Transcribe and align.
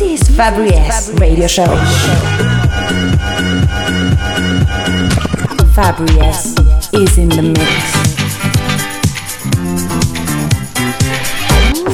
This 0.00 0.22
is 0.22 0.34
Fabri 0.34 0.72
Radio 1.20 1.46
Show. 1.46 1.66
Fabri 5.76 6.08
is 6.94 7.18
in 7.18 7.28
the 7.28 7.42
mix. 7.42 7.60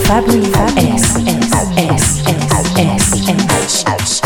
Fabri 0.06 0.46
S. 0.78 1.16
S. 1.76 2.22
S. 2.78 2.78
S. 2.78 3.14
S. 3.18 4.22
In 4.22 4.25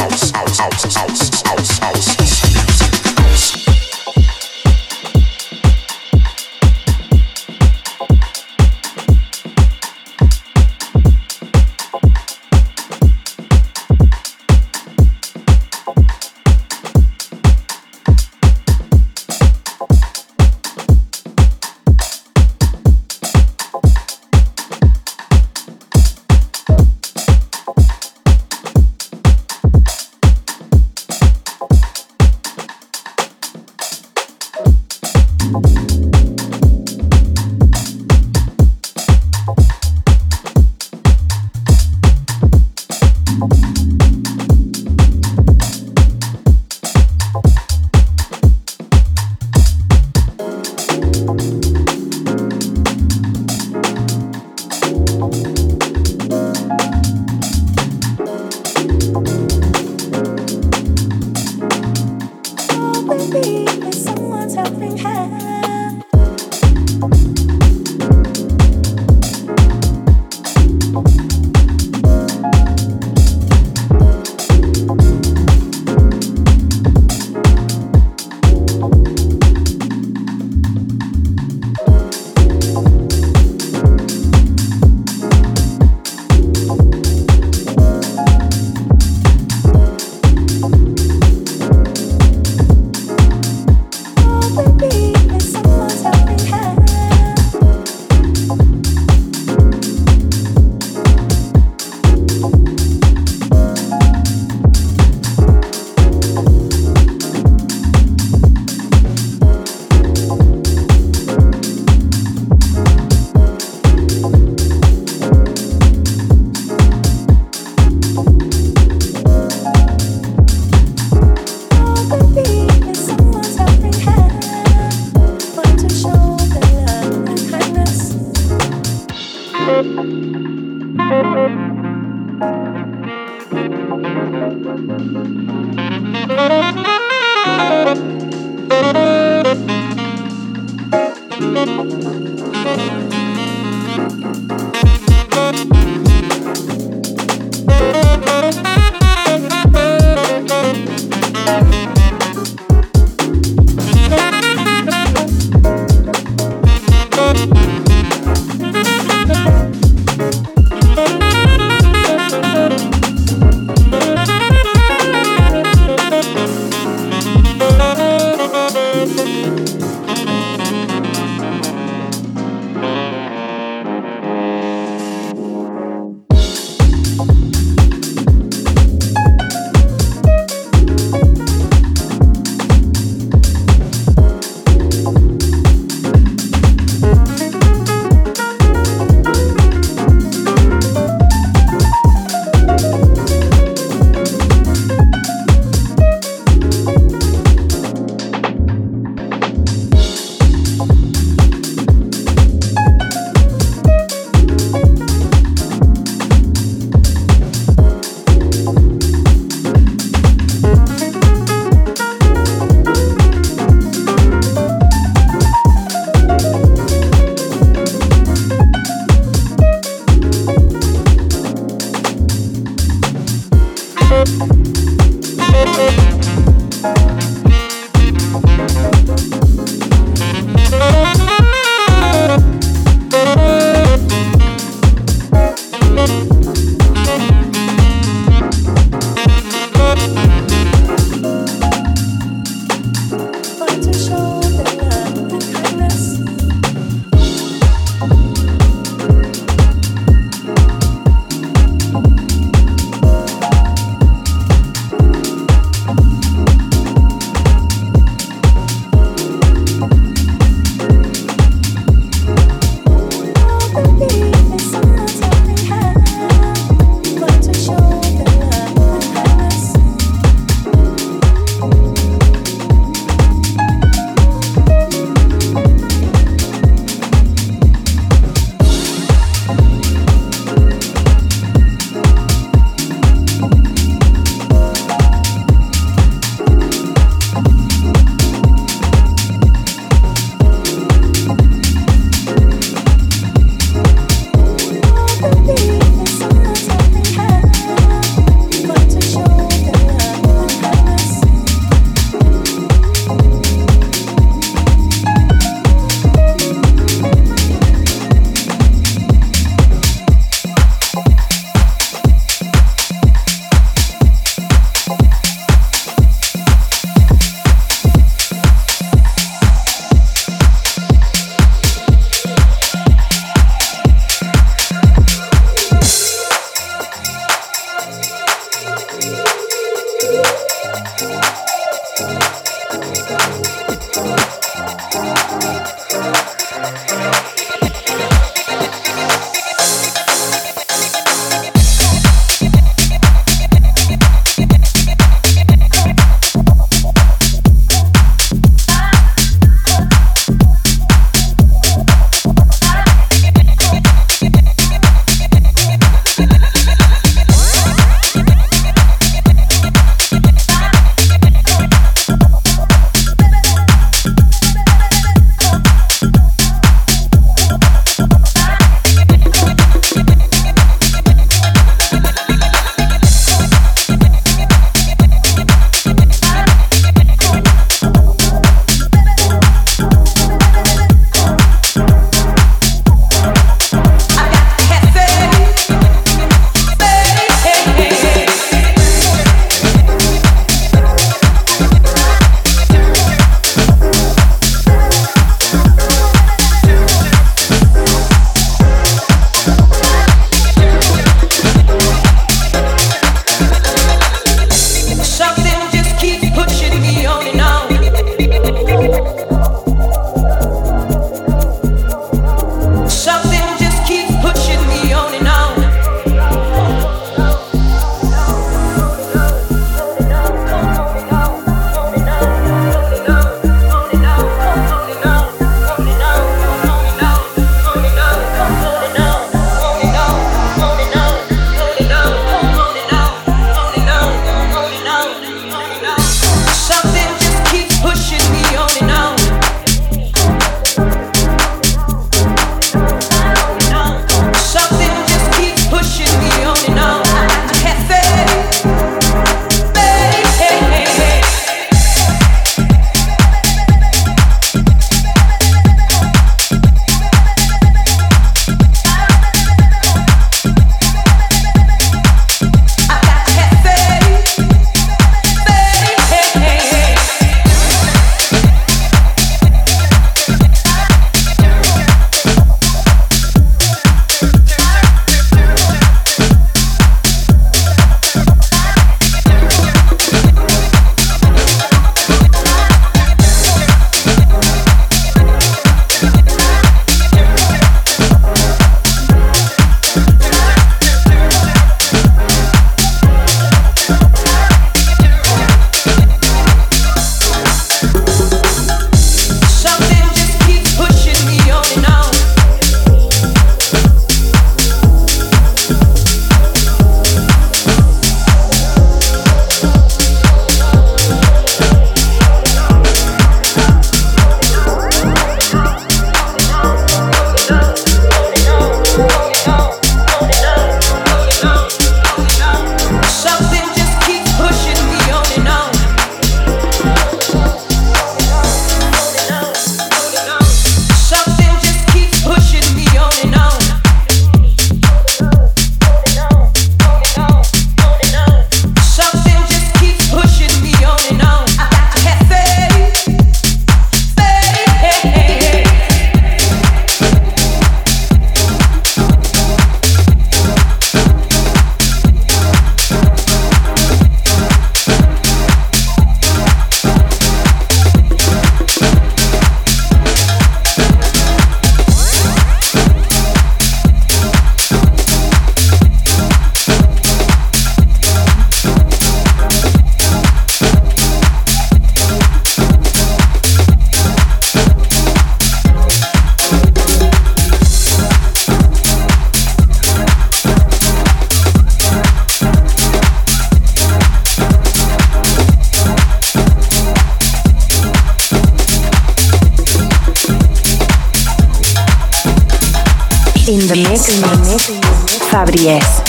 mix, 595.59 596.00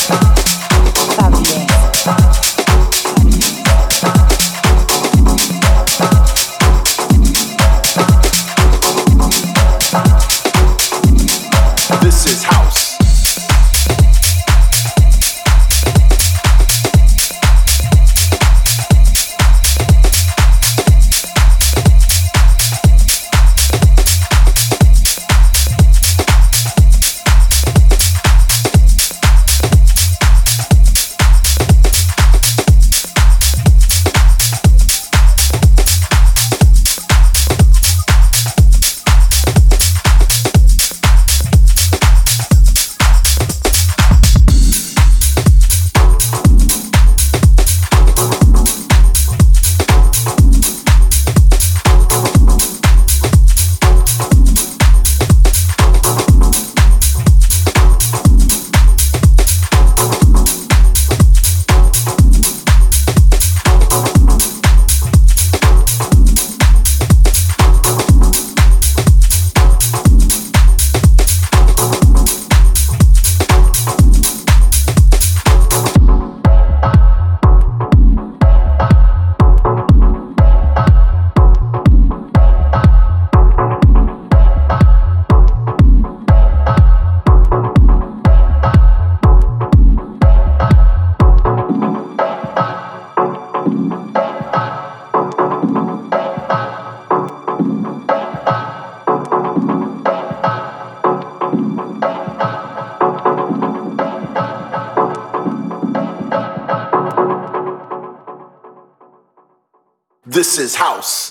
This 110.41 110.57
is 110.57 110.73
house. 110.73 111.30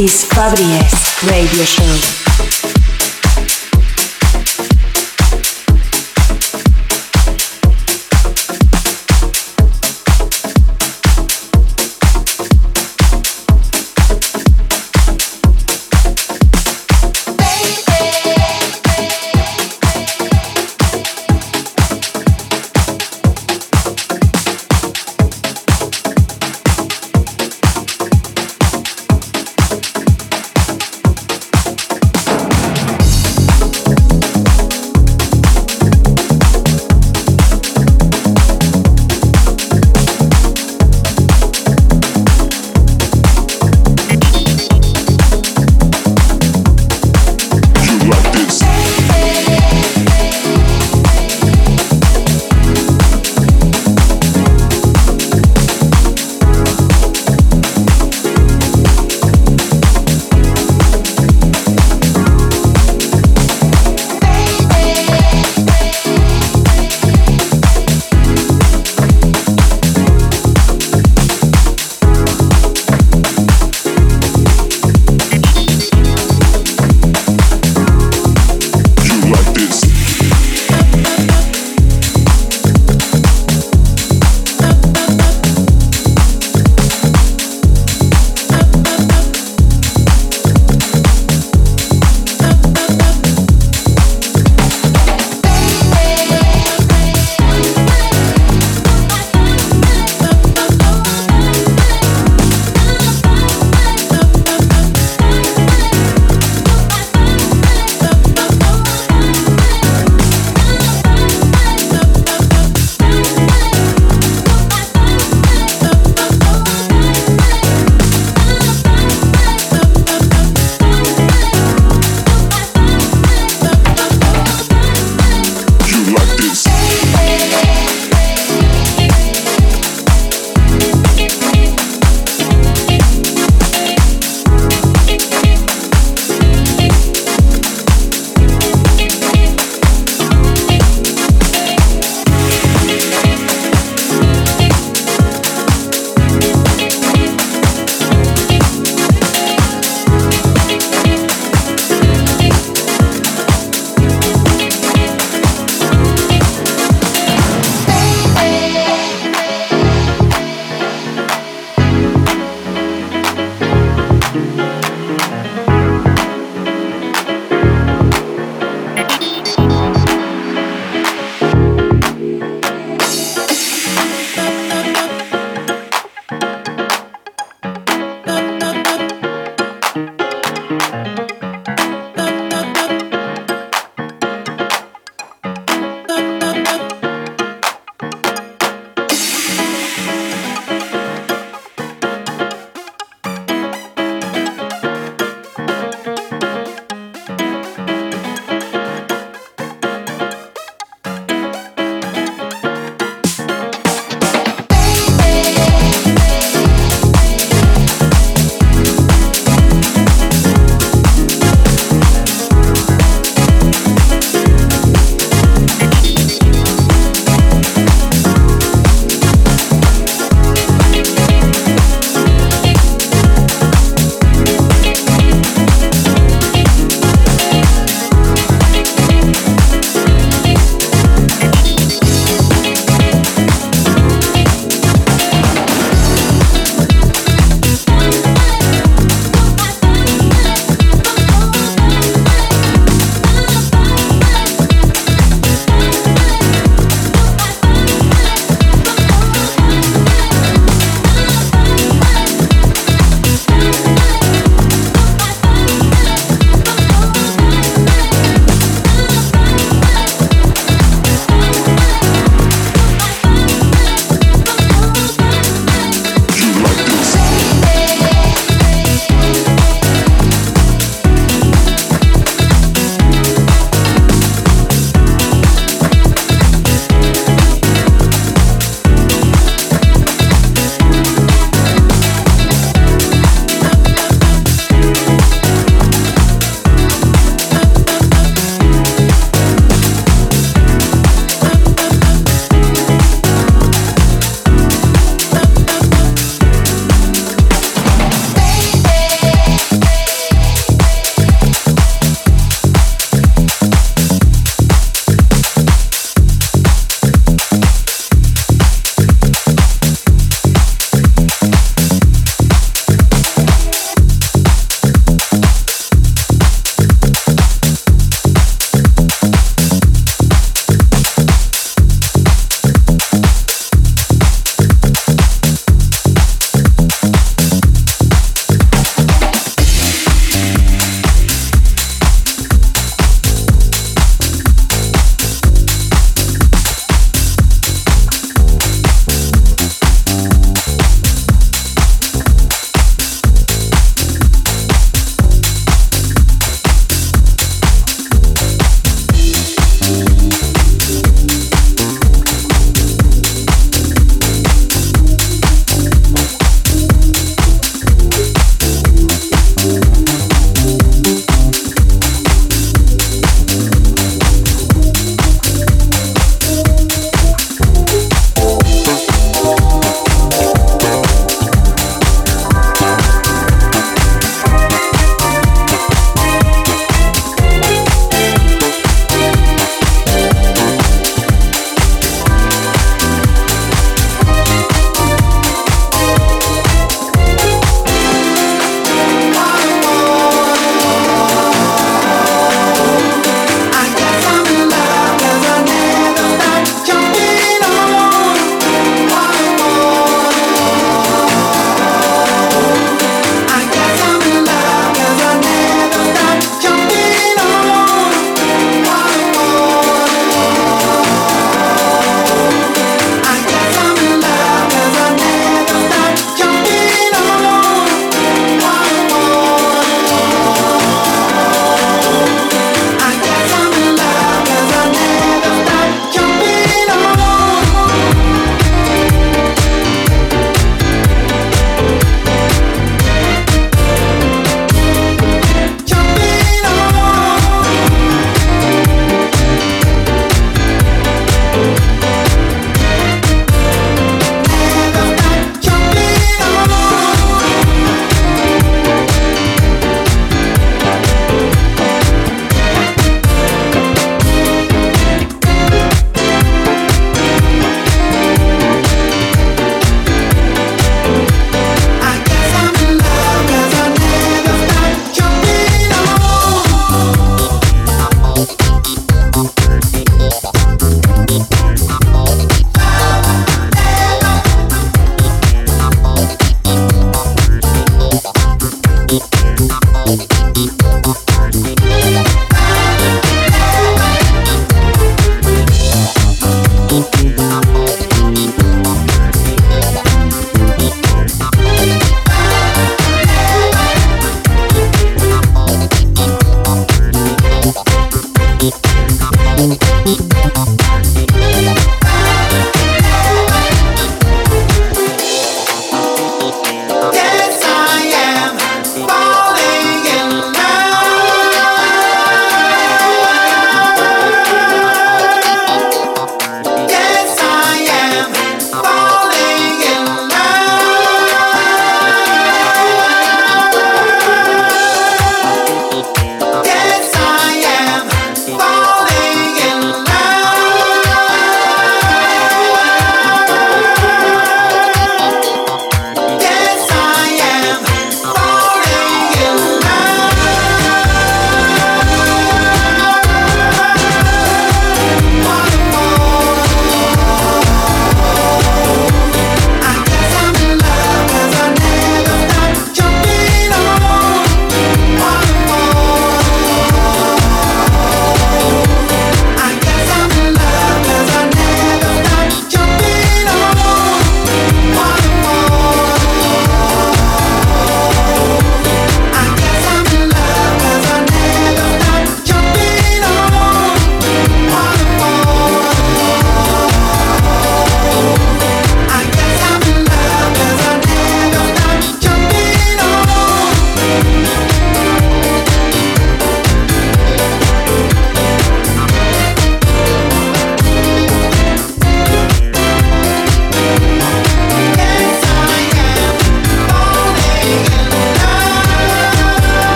Is 0.00 0.24
Fabri 0.24 0.64
Radio 1.30 1.64
Show. 1.64 1.89